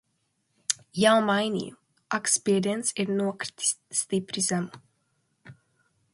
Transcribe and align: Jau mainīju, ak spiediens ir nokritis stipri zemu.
Jau 1.01 1.11
mainīju, 1.27 1.77
ak 2.19 2.31
spiediens 2.37 2.91
ir 3.05 3.15
nokritis 3.21 3.71
stipri 4.01 4.45
zemu. 4.49 5.55